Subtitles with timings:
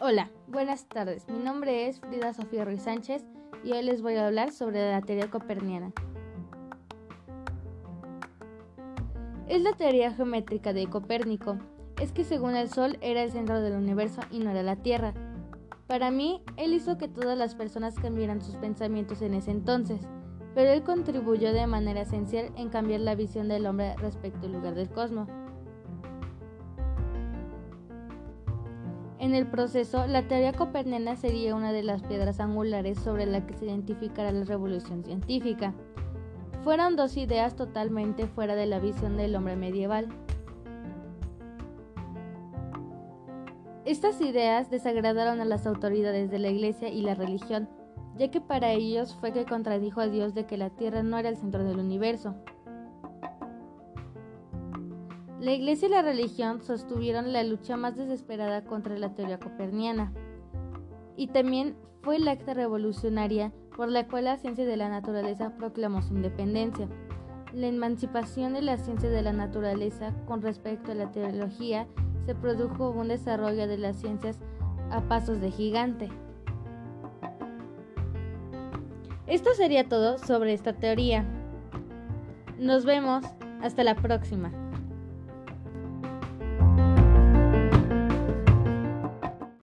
[0.00, 1.28] Hola, buenas tardes.
[1.28, 3.24] Mi nombre es Frida Sofía Ruiz Sánchez
[3.64, 5.90] y hoy les voy a hablar sobre la teoría coperniana.
[9.48, 11.58] Es la teoría geométrica de Copérnico.
[12.00, 15.14] Es que según el Sol era el centro del universo y no era la Tierra.
[15.88, 20.00] Para mí, él hizo que todas las personas cambiaran sus pensamientos en ese entonces,
[20.54, 24.76] pero él contribuyó de manera esencial en cambiar la visión del hombre respecto al lugar
[24.76, 25.28] del cosmos.
[29.20, 33.54] En el proceso, la teoría coperniana sería una de las piedras angulares sobre la que
[33.54, 35.74] se identificará la revolución científica.
[36.62, 40.08] Fueron dos ideas totalmente fuera de la visión del hombre medieval.
[43.84, 47.68] Estas ideas desagradaron a las autoridades de la Iglesia y la religión,
[48.16, 51.28] ya que para ellos fue que contradijo a Dios de que la Tierra no era
[51.28, 52.36] el centro del universo.
[55.40, 60.12] La Iglesia y la religión sostuvieron la lucha más desesperada contra la teoría coperniana,
[61.16, 66.02] y también fue la acta revolucionaria por la cual la ciencia de la naturaleza proclamó
[66.02, 66.88] su independencia.
[67.52, 71.86] La emancipación de la ciencia de la naturaleza con respecto a la teología
[72.26, 74.40] se produjo un desarrollo de las ciencias
[74.90, 76.08] a pasos de gigante.
[79.28, 81.24] Esto sería todo sobre esta teoría.
[82.58, 83.24] Nos vemos.
[83.60, 84.52] Hasta la próxima.